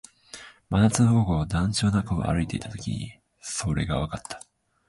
[0.71, 4.43] 真夏の午後、団地の中を歩いているときにそれがわかった